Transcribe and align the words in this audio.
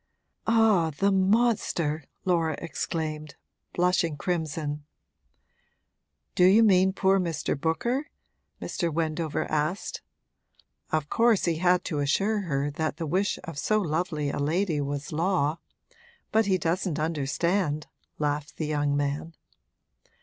'Ah, 0.47 0.89
the 0.97 1.11
monster!' 1.11 2.05
Laura 2.25 2.55
exclaimed, 2.57 3.35
blushing 3.75 4.17
crimson. 4.17 4.83
'Do 6.33 6.43
you 6.43 6.63
mean 6.63 6.91
poor 6.91 7.19
Mr. 7.19 7.55
Booker?' 7.55 8.09
Mr. 8.59 8.91
Wendover 8.91 9.45
asked. 9.51 10.01
'Of 10.91 11.07
course 11.11 11.45
he 11.45 11.57
had 11.57 11.83
to 11.83 11.99
assure 11.99 12.39
her 12.41 12.71
that 12.71 12.97
the 12.97 13.05
wish 13.05 13.37
of 13.43 13.59
so 13.59 13.79
lovely 13.79 14.31
a 14.31 14.39
lady 14.39 14.81
was 14.81 15.11
law. 15.11 15.59
But 16.31 16.47
he 16.47 16.57
doesn't 16.57 16.97
understand!' 16.97 17.85
laughed 18.17 18.57
the 18.57 18.65
young 18.65 18.97
man. 18.97 19.35